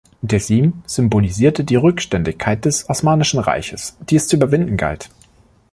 Dersim 0.23 0.81
symbolisierte 0.87 1.63
die 1.63 1.75
Rückständigkeit 1.75 2.65
des 2.65 2.89
Osmanischen 2.89 3.37
Reiches, 3.39 3.97
die 4.09 4.15
es 4.15 4.27
zu 4.27 4.35
überwinden 4.35 4.75
galt. 4.75 5.11